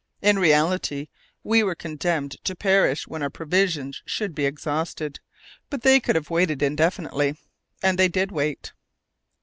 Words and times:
In 0.23 0.39
reality, 0.39 1.09
we 1.43 1.61
were 1.61 1.75
condemned 1.75 2.43
to 2.45 2.55
perish 2.55 3.05
when 3.07 3.21
our 3.21 3.29
provisions 3.29 4.01
should 4.03 4.33
be 4.33 4.47
exhausted, 4.47 5.19
but 5.69 5.83
they 5.83 5.99
could 5.99 6.15
have 6.15 6.31
waited 6.31 6.63
indefinitely 6.63 7.37
and 7.83 7.99
they 7.99 8.07
did 8.07 8.31
wait. 8.31 8.73